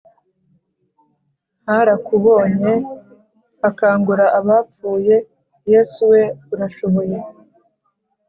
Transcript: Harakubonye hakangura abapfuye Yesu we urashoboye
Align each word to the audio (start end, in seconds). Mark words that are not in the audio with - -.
Harakubonye 1.67 2.73
hakangura 3.61 4.25
abapfuye 4.39 5.15
Yesu 5.71 5.99
we 6.11 6.21
urashoboye 6.53 7.17